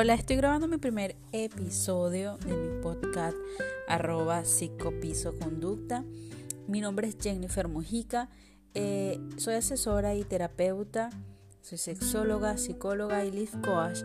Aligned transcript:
Hola, 0.00 0.14
estoy 0.14 0.36
grabando 0.36 0.68
mi 0.68 0.76
primer 0.76 1.16
episodio 1.32 2.36
de 2.36 2.54
mi 2.54 2.80
podcast 2.80 3.36
arroba 3.88 4.44
psicopiso 4.44 5.36
conducta. 5.36 6.04
Mi 6.68 6.80
nombre 6.80 7.08
es 7.08 7.16
Jennifer 7.20 7.66
Mojica, 7.66 8.28
eh, 8.74 9.18
soy 9.38 9.54
asesora 9.54 10.14
y 10.14 10.22
terapeuta, 10.22 11.10
soy 11.62 11.78
sexóloga, 11.78 12.58
psicóloga 12.58 13.24
y 13.24 13.32
life 13.32 13.58
coach, 13.60 14.04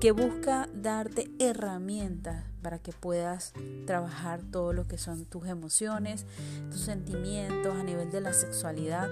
que 0.00 0.12
busca 0.12 0.68
darte 0.72 1.28
herramientas 1.40 2.44
para 2.62 2.78
que 2.78 2.92
puedas 2.92 3.54
trabajar 3.86 4.42
todo 4.52 4.72
lo 4.72 4.86
que 4.86 4.98
son 4.98 5.24
tus 5.24 5.48
emociones, 5.48 6.26
tus 6.70 6.82
sentimientos 6.82 7.76
a 7.76 7.82
nivel 7.82 8.12
de 8.12 8.20
la 8.20 8.32
sexualidad 8.32 9.10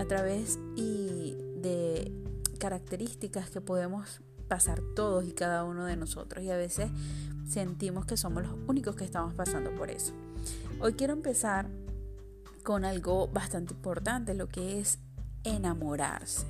a 0.00 0.04
través 0.06 0.58
y 0.74 1.36
de 1.58 2.10
características 2.58 3.50
que 3.50 3.60
podemos 3.60 4.20
pasar 4.54 4.80
todos 4.94 5.24
y 5.24 5.32
cada 5.32 5.64
uno 5.64 5.84
de 5.84 5.96
nosotros 5.96 6.44
y 6.44 6.48
a 6.48 6.56
veces 6.56 6.88
sentimos 7.48 8.06
que 8.06 8.16
somos 8.16 8.44
los 8.44 8.52
únicos 8.68 8.94
que 8.94 9.02
estamos 9.04 9.34
pasando 9.34 9.74
por 9.74 9.90
eso. 9.90 10.12
Hoy 10.78 10.92
quiero 10.92 11.12
empezar 11.12 11.66
con 12.62 12.84
algo 12.84 13.26
bastante 13.26 13.74
importante, 13.74 14.32
lo 14.32 14.46
que 14.46 14.78
es 14.78 15.00
enamorarse. 15.42 16.46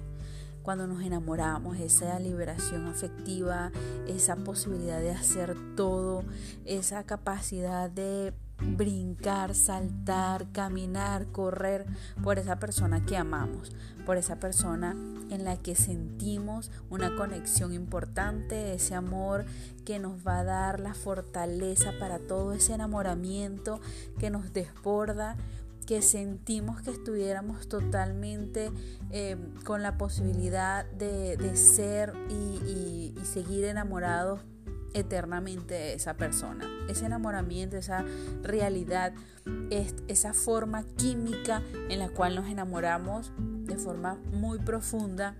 Cuando 0.62 0.86
nos 0.86 1.02
enamoramos, 1.02 1.78
esa 1.78 2.18
liberación 2.18 2.88
afectiva, 2.88 3.72
esa 4.06 4.36
posibilidad 4.36 5.00
de 5.00 5.12
hacer 5.12 5.56
todo, 5.74 6.24
esa 6.66 7.04
capacidad 7.04 7.88
de 7.88 8.34
brincar, 8.76 9.54
saltar, 9.54 10.50
caminar, 10.52 11.26
correr 11.26 11.86
por 12.22 12.38
esa 12.38 12.58
persona 12.58 13.04
que 13.04 13.16
amamos, 13.16 13.72
por 14.06 14.16
esa 14.16 14.36
persona 14.36 14.96
en 15.30 15.44
la 15.44 15.56
que 15.56 15.74
sentimos 15.74 16.70
una 16.90 17.14
conexión 17.16 17.72
importante, 17.72 18.74
ese 18.74 18.94
amor 18.94 19.44
que 19.84 19.98
nos 19.98 20.26
va 20.26 20.40
a 20.40 20.44
dar 20.44 20.80
la 20.80 20.94
fortaleza 20.94 21.92
para 21.98 22.18
todo 22.18 22.52
ese 22.52 22.74
enamoramiento 22.74 23.80
que 24.18 24.30
nos 24.30 24.52
desborda, 24.52 25.36
que 25.86 26.00
sentimos 26.00 26.80
que 26.80 26.90
estuviéramos 26.90 27.68
totalmente 27.68 28.70
eh, 29.10 29.36
con 29.64 29.82
la 29.82 29.98
posibilidad 29.98 30.86
de, 30.86 31.56
ser 31.56 32.14
y 32.28 33.14
seguir 33.24 33.64
enamorados 33.64 34.40
eternamente 34.94 35.74
de 35.74 35.94
esa 35.94 36.14
persona. 36.14 36.66
Ese 36.88 37.06
enamoramiento, 37.06 37.76
esa 37.76 38.04
realidad, 38.42 39.12
esa 40.08 40.32
forma 40.32 40.84
química 40.96 41.62
en 41.88 41.98
la 41.98 42.08
cual 42.08 42.36
nos 42.36 42.48
enamoramos 42.48 43.32
de 43.38 43.76
forma 43.76 44.14
muy 44.32 44.58
profunda, 44.58 45.36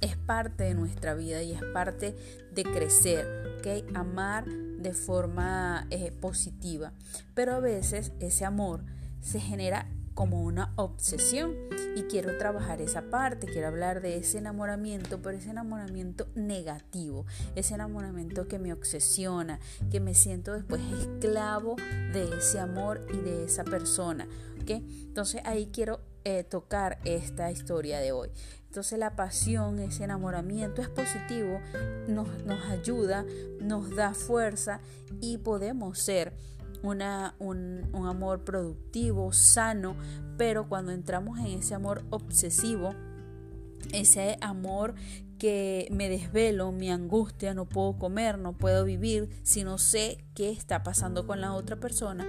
es 0.00 0.16
parte 0.16 0.64
de 0.64 0.74
nuestra 0.74 1.14
vida 1.14 1.42
y 1.42 1.52
es 1.52 1.62
parte 1.72 2.14
de 2.52 2.62
crecer, 2.64 3.56
¿okay? 3.58 3.84
Amar 3.94 4.44
de 4.46 4.92
forma 4.92 5.86
eh, 5.90 6.12
positiva. 6.12 6.92
Pero 7.34 7.54
a 7.54 7.60
veces 7.60 8.12
ese 8.20 8.44
amor 8.44 8.84
se 9.20 9.40
genera 9.40 9.88
como 10.16 10.42
una 10.42 10.72
obsesión 10.76 11.54
y 11.94 12.02
quiero 12.04 12.36
trabajar 12.38 12.80
esa 12.80 13.02
parte, 13.02 13.46
quiero 13.46 13.68
hablar 13.68 14.00
de 14.00 14.16
ese 14.16 14.38
enamoramiento, 14.38 15.20
pero 15.22 15.36
ese 15.36 15.50
enamoramiento 15.50 16.26
negativo, 16.34 17.26
ese 17.54 17.74
enamoramiento 17.74 18.48
que 18.48 18.58
me 18.58 18.72
obsesiona, 18.72 19.60
que 19.90 20.00
me 20.00 20.14
siento 20.14 20.54
después 20.54 20.80
esclavo 21.00 21.76
de 22.12 22.36
ese 22.38 22.58
amor 22.58 23.06
y 23.12 23.18
de 23.18 23.44
esa 23.44 23.62
persona. 23.62 24.26
Entonces 24.66 25.42
ahí 25.44 25.68
quiero 25.72 26.00
eh, 26.24 26.44
tocar 26.44 26.98
esta 27.04 27.50
historia 27.52 28.00
de 28.00 28.12
hoy. 28.12 28.30
Entonces 28.66 28.98
la 28.98 29.16
pasión, 29.16 29.78
ese 29.78 30.04
enamoramiento 30.04 30.82
es 30.82 30.88
positivo, 30.88 31.60
nos, 32.08 32.44
nos 32.44 32.64
ayuda, 32.66 33.24
nos 33.60 33.94
da 33.94 34.12
fuerza 34.12 34.80
y 35.20 35.38
podemos 35.38 35.98
ser 35.98 36.32
un, 36.90 38.06
amor 38.06 38.44
productivo, 38.44 39.32
sano, 39.32 39.96
pero 40.36 40.68
cuando 40.68 40.92
entramos 40.92 41.38
en 41.38 41.46
ese 41.46 41.74
amor 41.74 42.04
obsesivo, 42.10 42.94
ese 43.92 44.38
amor 44.40 44.94
que 45.38 45.88
me 45.90 46.08
desvelo, 46.08 46.72
mi 46.72 46.90
angustia, 46.90 47.54
no 47.54 47.66
puedo 47.66 47.98
comer, 47.98 48.38
no 48.38 48.52
puedo 48.52 48.84
vivir 48.84 49.28
si 49.42 49.64
no 49.64 49.78
sé 49.78 50.24
qué 50.34 50.50
está 50.50 50.82
pasando 50.82 51.26
con 51.26 51.40
la 51.40 51.52
otra 51.52 51.76
persona, 51.76 52.26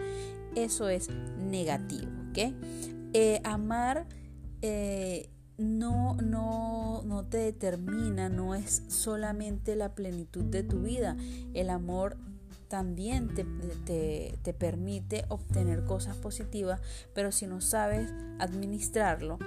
eso 0.55 0.89
es 0.89 1.09
negativo. 1.37 2.11
Eh, 3.13 3.41
amar 3.43 4.05
eh, 4.61 5.31
no, 5.57 6.15
no, 6.15 7.01
no 7.03 7.25
te 7.25 7.37
determina, 7.37 8.29
no 8.29 8.53
es 8.53 8.83
solamente 8.89 9.75
la 9.75 9.95
plenitud 9.95 10.43
de 10.43 10.63
tu 10.63 10.81
vida. 10.81 11.17
El 11.53 11.71
amor 11.71 12.17
también 12.67 13.33
te, 13.33 14.53
permite 14.53 15.25
obtener 15.29 15.85
cosas 15.85 16.15
positivas, 16.17 16.81
pero 17.13 17.31
si 17.31 17.47
no 17.47 17.61
sabes 17.61 18.11
administrarlo, 18.39 19.37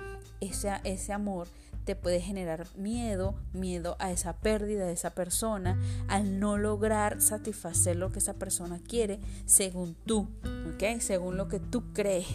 ese, 0.41 0.72
ese 0.84 1.12
amor 1.12 1.48
te 1.84 1.97
puede 1.97 2.20
generar 2.20 2.66
miedo, 2.76 3.34
miedo 3.53 3.97
a 3.98 4.12
esa 4.12 4.34
pérdida 4.36 4.86
de 4.86 4.92
esa 4.92 5.10
persona, 5.10 5.81
al 6.08 6.38
no 6.38 6.56
lograr 6.58 7.20
satisfacer 7.20 7.97
lo 7.97 8.10
que 8.10 8.19
esa 8.19 8.34
persona 8.34 8.78
quiere 8.78 9.20
según 9.47 9.94
tú, 10.06 10.28
¿ok? 10.75 11.00
Según 11.00 11.37
lo 11.37 11.48
que 11.48 11.58
tú 11.58 11.92
crees, 11.92 12.26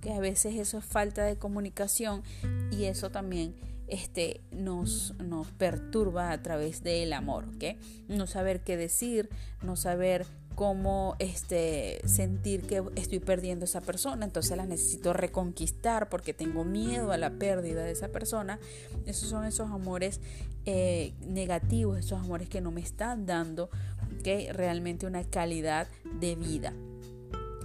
que 0.00 0.12
a 0.12 0.20
veces 0.20 0.56
eso 0.56 0.78
es 0.78 0.84
falta 0.84 1.24
de 1.24 1.36
comunicación 1.36 2.22
y 2.70 2.84
eso 2.84 3.10
también 3.10 3.54
este, 3.88 4.40
nos, 4.50 5.14
nos 5.18 5.46
perturba 5.52 6.32
a 6.32 6.42
través 6.42 6.82
del 6.82 7.12
amor, 7.12 7.46
¿ok? 7.54 7.76
No 8.08 8.26
saber 8.26 8.62
qué 8.62 8.76
decir, 8.76 9.28
no 9.62 9.76
saber 9.76 10.26
cómo 10.58 11.14
este, 11.20 12.00
sentir 12.04 12.62
que 12.62 12.82
estoy 12.96 13.20
perdiendo 13.20 13.62
a 13.62 13.66
esa 13.66 13.80
persona, 13.80 14.24
entonces 14.24 14.56
la 14.56 14.66
necesito 14.66 15.12
reconquistar 15.12 16.08
porque 16.08 16.34
tengo 16.34 16.64
miedo 16.64 17.12
a 17.12 17.16
la 17.16 17.30
pérdida 17.30 17.84
de 17.84 17.92
esa 17.92 18.08
persona. 18.08 18.58
Esos 19.06 19.28
son 19.28 19.44
esos 19.44 19.70
amores 19.70 20.20
eh, 20.66 21.14
negativos, 21.20 21.98
esos 21.98 22.18
amores 22.18 22.48
que 22.48 22.60
no 22.60 22.72
me 22.72 22.80
están 22.80 23.24
dando 23.24 23.70
¿okay? 24.18 24.50
realmente 24.50 25.06
una 25.06 25.22
calidad 25.22 25.86
de 26.20 26.34
vida. 26.34 26.74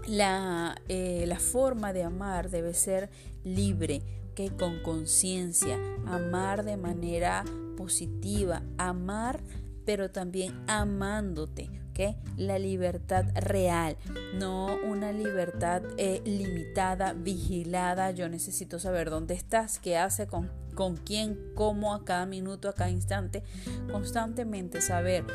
La, 0.07 0.75
eh, 0.89 1.25
la 1.27 1.39
forma 1.39 1.93
de 1.93 2.03
amar 2.03 2.49
debe 2.49 2.73
ser 2.73 3.09
libre, 3.43 4.01
que 4.35 4.49
con 4.49 4.81
conciencia, 4.81 5.77
amar 6.07 6.63
de 6.63 6.77
manera 6.77 7.43
positiva, 7.77 8.63
amar 8.77 9.39
pero 9.85 10.11
también 10.11 10.63
amándote, 10.67 11.69
¿ok? 11.91 12.15
La 12.37 12.59
libertad 12.59 13.25
real, 13.35 13.97
no 14.35 14.77
una 14.83 15.11
libertad 15.11 15.83
eh, 15.97 16.21
limitada, 16.25 17.13
vigilada, 17.13 18.11
yo 18.11 18.29
necesito 18.29 18.79
saber 18.79 19.09
dónde 19.09 19.33
estás, 19.33 19.79
qué 19.79 19.97
hace, 19.97 20.27
con, 20.27 20.49
con 20.75 20.97
quién, 20.97 21.37
cómo 21.55 21.93
a 21.93 22.05
cada 22.05 22.25
minuto, 22.25 22.69
a 22.69 22.73
cada 22.73 22.89
instante, 22.89 23.43
constantemente 23.91 24.81
saber 24.81 25.25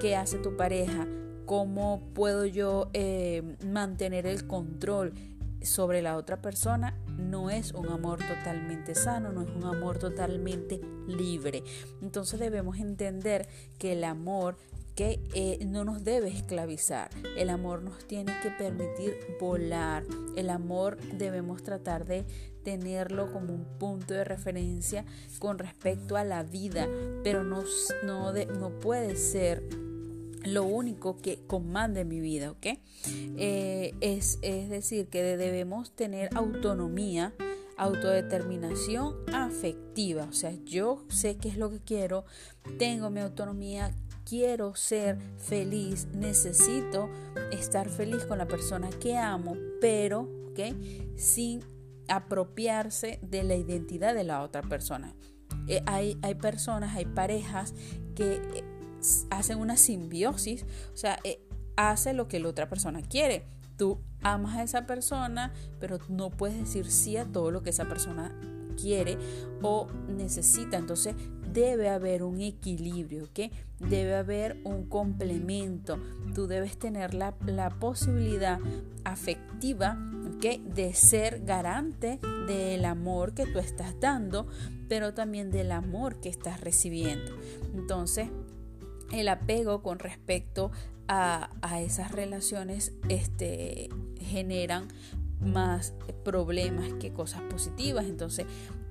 qué 0.00 0.16
hace 0.16 0.38
tu 0.38 0.56
pareja, 0.56 1.06
cómo 1.48 2.02
puedo 2.12 2.44
yo 2.44 2.90
eh, 2.92 3.56
mantener 3.64 4.26
el 4.26 4.46
control 4.46 5.14
sobre 5.62 6.02
la 6.02 6.18
otra 6.18 6.42
persona 6.42 6.94
no 7.16 7.48
es 7.48 7.72
un 7.72 7.88
amor 7.88 8.18
totalmente 8.18 8.94
sano, 8.94 9.32
no 9.32 9.40
es 9.40 9.48
un 9.48 9.64
amor 9.64 9.98
totalmente 9.98 10.78
libre. 11.06 11.64
Entonces 12.02 12.38
debemos 12.38 12.78
entender 12.78 13.48
que 13.78 13.94
el 13.94 14.04
amor 14.04 14.58
que 14.94 15.22
eh, 15.32 15.64
no 15.64 15.84
nos 15.84 16.04
debe 16.04 16.28
esclavizar. 16.28 17.08
El 17.38 17.48
amor 17.48 17.82
nos 17.82 18.06
tiene 18.06 18.34
que 18.42 18.50
permitir 18.50 19.16
volar. 19.40 20.04
El 20.36 20.50
amor 20.50 20.98
debemos 21.16 21.62
tratar 21.62 22.04
de 22.04 22.26
tenerlo 22.62 23.32
como 23.32 23.54
un 23.54 23.64
punto 23.78 24.12
de 24.12 24.24
referencia 24.24 25.06
con 25.38 25.58
respecto 25.58 26.18
a 26.18 26.24
la 26.24 26.42
vida, 26.42 26.86
pero 27.24 27.42
no, 27.42 27.64
no, 28.04 28.32
no 28.32 28.80
puede 28.80 29.16
ser 29.16 29.87
lo 30.44 30.64
único 30.64 31.16
que 31.18 31.44
comande 31.46 32.04
mi 32.04 32.20
vida, 32.20 32.50
¿ok? 32.50 32.66
Eh, 33.06 33.94
es, 34.00 34.38
es 34.42 34.68
decir, 34.68 35.08
que 35.08 35.22
debemos 35.22 35.94
tener 35.94 36.30
autonomía, 36.36 37.34
autodeterminación 37.76 39.16
afectiva, 39.32 40.24
o 40.24 40.32
sea, 40.32 40.52
yo 40.64 41.04
sé 41.08 41.36
qué 41.36 41.48
es 41.48 41.56
lo 41.56 41.70
que 41.70 41.80
quiero, 41.80 42.24
tengo 42.78 43.10
mi 43.10 43.20
autonomía, 43.20 43.94
quiero 44.24 44.74
ser 44.74 45.18
feliz, 45.38 46.06
necesito 46.12 47.08
estar 47.52 47.88
feliz 47.88 48.24
con 48.24 48.38
la 48.38 48.46
persona 48.46 48.90
que 48.90 49.16
amo, 49.16 49.56
pero, 49.80 50.28
¿ok? 50.50 50.60
Sin 51.16 51.60
apropiarse 52.08 53.18
de 53.22 53.42
la 53.42 53.54
identidad 53.54 54.14
de 54.14 54.24
la 54.24 54.42
otra 54.42 54.62
persona. 54.62 55.14
Eh, 55.66 55.82
hay, 55.86 56.18
hay 56.22 56.34
personas, 56.34 56.96
hay 56.96 57.04
parejas 57.04 57.74
que 58.14 58.34
eh, 58.34 58.64
hacen 59.30 59.58
una 59.58 59.76
simbiosis, 59.76 60.64
o 60.92 60.96
sea, 60.96 61.18
eh, 61.24 61.40
hace 61.76 62.12
lo 62.12 62.28
que 62.28 62.40
la 62.40 62.48
otra 62.48 62.68
persona 62.68 63.02
quiere. 63.02 63.44
Tú 63.76 64.00
amas 64.22 64.56
a 64.56 64.62
esa 64.64 64.86
persona, 64.86 65.52
pero 65.78 65.98
no 66.08 66.30
puedes 66.30 66.58
decir 66.58 66.90
sí 66.90 67.16
a 67.16 67.24
todo 67.24 67.50
lo 67.50 67.62
que 67.62 67.70
esa 67.70 67.88
persona 67.88 68.34
quiere 68.80 69.18
o 69.62 69.86
necesita. 70.08 70.76
Entonces 70.76 71.14
debe 71.52 71.88
haber 71.88 72.22
un 72.22 72.40
equilibrio, 72.40 73.24
¿ok? 73.24 73.52
Debe 73.78 74.16
haber 74.16 74.60
un 74.64 74.88
complemento. 74.88 75.98
Tú 76.34 76.46
debes 76.46 76.78
tener 76.78 77.14
la, 77.14 77.34
la 77.46 77.70
posibilidad 77.70 78.58
afectiva, 79.04 79.98
¿ok? 80.34 80.60
De 80.74 80.94
ser 80.94 81.44
garante 81.44 82.18
del 82.46 82.84
amor 82.84 83.34
que 83.34 83.46
tú 83.46 83.58
estás 83.58 83.98
dando, 84.00 84.46
pero 84.88 85.14
también 85.14 85.50
del 85.50 85.72
amor 85.72 86.20
que 86.20 86.28
estás 86.28 86.60
recibiendo. 86.60 87.32
Entonces, 87.74 88.28
el 89.12 89.28
apego 89.28 89.82
con 89.82 89.98
respecto 89.98 90.70
a, 91.08 91.50
a 91.62 91.80
esas 91.80 92.12
relaciones 92.12 92.92
este, 93.08 93.88
generan 94.20 94.88
más 95.40 95.94
problemas 96.24 96.92
que 96.94 97.12
cosas 97.12 97.40
positivas. 97.42 98.06
Entonces, 98.06 98.46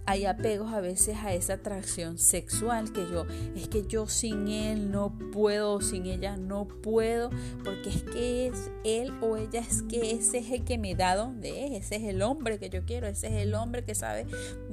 hay 0.08 0.26
apegos 0.26 0.72
a 0.72 0.80
veces 0.80 1.18
a 1.18 1.34
esa 1.34 1.56
atracción 1.56 2.18
sexual 2.18 2.94
que 2.94 3.06
yo, 3.12 3.26
es 3.58 3.68
que 3.68 3.86
yo 3.88 4.08
sin 4.08 4.48
él 4.48 4.90
no 4.90 5.14
puedo, 5.34 5.82
sin 5.82 6.06
ella 6.06 6.38
no 6.38 6.66
puedo, 6.66 7.30
porque 7.62 7.90
es 7.90 8.04
que 8.04 8.48
es 8.48 8.72
él 8.86 9.12
o 9.20 9.36
ella 9.36 9.60
es 9.60 9.82
que 9.84 10.12
ese 10.12 10.38
es 10.38 10.50
el 10.52 10.64
que 10.64 10.78
me 10.78 10.96
da 10.96 11.18
donde 11.18 11.66
es, 11.66 11.84
ese 11.84 11.98
es 11.98 12.04
el 12.04 12.22
hombre 12.22 12.58
que 12.58 12.70
yo 12.70 12.86
quiero, 12.86 13.06
ese 13.06 13.28
es 13.28 13.34
el 13.34 13.54
hombre 13.54 13.84
que 13.84 13.96
sabe 13.96 14.26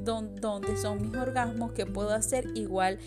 dónde, 0.04 0.76
son 0.76 1.02
mis 1.02 1.16
orgasmos, 1.16 1.72
que 1.72 1.86
puedo 1.86 2.10
hacer 2.10 2.46
igual, 2.54 2.98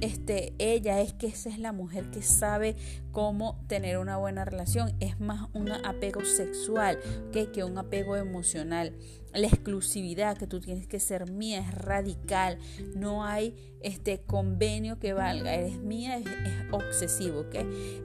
este, 0.00 0.54
ella 0.58 1.00
es 1.00 1.12
que 1.12 1.26
esa 1.28 1.48
es 1.48 1.58
la 1.58 1.72
mujer 1.72 2.10
que 2.10 2.22
sabe 2.22 2.76
cómo 3.12 3.64
tener 3.68 3.98
una 3.98 4.16
buena 4.16 4.44
relación, 4.44 4.94
es 5.00 5.20
más 5.20 5.48
un 5.52 5.70
apego 5.70 6.24
sexual 6.24 6.98
que 7.32 7.64
un 7.64 7.78
apego 7.78 8.16
emocional. 8.16 8.92
La 9.32 9.48
exclusividad 9.48 10.36
que 10.36 10.46
tú 10.46 10.60
tienes 10.60 10.86
que 10.86 11.00
ser 11.00 11.30
mía 11.30 11.60
es 11.60 11.74
radical. 11.74 12.58
No 12.94 13.24
hay 13.24 13.54
este 13.80 14.20
convenio 14.20 14.98
que 14.98 15.12
valga. 15.12 15.54
Eres 15.54 15.80
mía 15.80 16.18
es, 16.18 16.26
obsesivo 16.70 17.40
¿ok? 17.40 17.56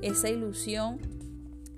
esa 0.02 0.30
ilusión 0.30 1.00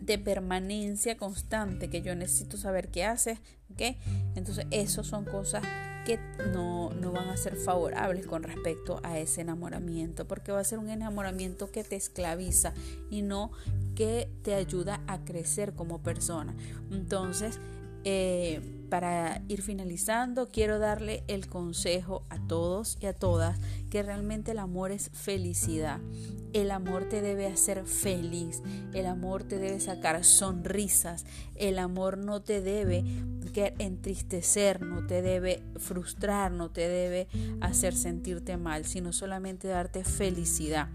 de 0.02 0.18
permanencia 0.18 1.18
constante 1.18 1.90
que 1.90 2.02
yo 2.02 2.16
necesito 2.16 2.58
saber 2.58 2.90
qué 2.90 3.06
haces 3.06 3.40
¿ok? 3.72 3.98
entonces 4.36 4.66
eso 4.72 5.04
son 5.04 5.26
cosas 5.26 5.64
que 6.06 6.20
no, 6.52 6.90
no 6.90 7.12
van 7.12 7.30
a 7.30 7.38
ser 7.38 7.56
favorables 7.56 8.26
con 8.26 8.42
respecto 8.42 9.00
a 9.04 9.20
ese 9.20 9.42
enamoramiento 9.42 10.28
porque 10.28 10.52
va 10.52 10.60
a 10.60 10.64
ser 10.64 10.80
un 10.80 10.90
enamoramiento 10.90 11.72
que 11.72 11.84
te 11.84 11.96
esclaviza 11.96 12.74
y 13.12 13.22
no 13.22 13.52
que 13.96 14.28
te 14.42 14.56
ayuda 14.56 15.02
a 15.08 15.24
crecer 15.24 15.74
como 15.74 16.02
persona 16.02 16.56
entonces 16.92 17.60
eh, 18.04 18.60
para 18.90 19.42
ir 19.48 19.62
finalizando, 19.62 20.50
quiero 20.50 20.80
darle 20.80 21.24
el 21.28 21.48
consejo 21.48 22.26
a 22.30 22.40
todos 22.48 22.98
y 23.00 23.06
a 23.06 23.14
todas 23.14 23.58
que 23.92 24.02
realmente 24.02 24.52
el 24.52 24.60
amor 24.60 24.92
es 24.92 25.12
felicidad. 25.14 26.00
El 26.54 26.72
amor 26.72 27.08
te 27.08 27.22
debe 27.22 27.46
hacer 27.46 27.86
feliz, 27.86 28.64
el 28.94 29.06
amor 29.06 29.44
te 29.44 29.58
debe 29.58 29.80
sacar 29.80 30.24
sonrisas, 30.24 31.26
el 31.56 31.78
amor 31.78 32.18
no 32.18 32.42
te 32.42 32.62
debe 32.62 33.04
entristecer, 33.80 34.82
no 34.82 35.06
te 35.06 35.22
debe 35.22 35.62
frustrar, 35.78 36.52
no 36.52 36.72
te 36.72 36.88
debe 36.88 37.28
hacer 37.60 37.94
sentirte 37.94 38.58
mal, 38.58 38.86
sino 38.86 39.14
solamente 39.14 39.68
darte 39.68 40.04
felicidad. 40.04 40.90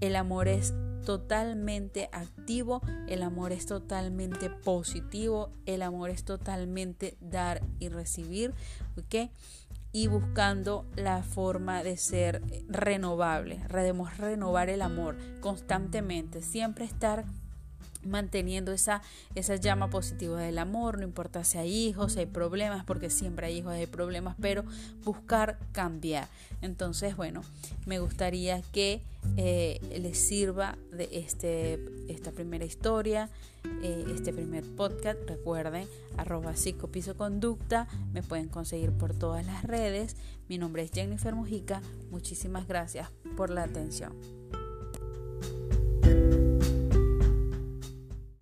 El 0.00 0.16
amor 0.16 0.48
es 0.48 0.72
totalmente 1.04 2.10
activo, 2.12 2.82
el 3.06 3.22
amor 3.22 3.52
es 3.52 3.64
totalmente 3.64 4.50
positivo, 4.50 5.50
el 5.64 5.80
amor 5.80 6.10
es 6.10 6.24
totalmente 6.24 7.16
dar 7.20 7.62
y 7.80 7.88
recibir, 7.88 8.52
¿ok? 8.96 9.30
Y 9.90 10.06
buscando 10.06 10.86
la 10.96 11.22
forma 11.22 11.82
de 11.82 11.96
ser 11.96 12.42
renovable, 12.68 13.62
debemos 13.68 14.16
renovar 14.18 14.68
el 14.68 14.82
amor 14.82 15.16
constantemente, 15.40 16.42
siempre 16.42 16.84
estar 16.84 17.24
manteniendo 18.04 18.72
esa, 18.72 19.02
esa 19.34 19.56
llama 19.56 19.90
positiva 19.90 20.40
del 20.40 20.58
amor, 20.58 20.98
no 20.98 21.04
importa 21.04 21.44
si 21.44 21.58
hay 21.58 21.72
hijos, 21.72 22.14
si 22.14 22.20
hay 22.20 22.26
problemas, 22.26 22.84
porque 22.84 23.10
siempre 23.10 23.46
hay 23.46 23.58
hijos, 23.58 23.72
hay 23.72 23.86
problemas, 23.86 24.36
pero 24.40 24.64
buscar 25.04 25.58
cambiar. 25.72 26.28
Entonces, 26.62 27.16
bueno, 27.16 27.42
me 27.86 27.98
gustaría 27.98 28.62
que 28.72 29.02
eh, 29.36 29.80
les 30.00 30.18
sirva 30.18 30.76
de 30.92 31.08
este, 31.12 31.80
esta 32.08 32.32
primera 32.32 32.64
historia, 32.64 33.28
eh, 33.82 34.04
este 34.14 34.32
primer 34.32 34.64
podcast. 34.64 35.18
Recuerden, 35.26 35.86
arroba 36.16 36.56
psicopisoconducta, 36.56 37.88
me 38.12 38.22
pueden 38.22 38.48
conseguir 38.48 38.92
por 38.92 39.14
todas 39.14 39.44
las 39.46 39.64
redes. 39.64 40.16
Mi 40.48 40.58
nombre 40.58 40.82
es 40.82 40.90
Jennifer 40.92 41.34
Mujica, 41.34 41.82
muchísimas 42.10 42.66
gracias 42.66 43.10
por 43.36 43.50
la 43.50 43.64
atención. 43.64 44.37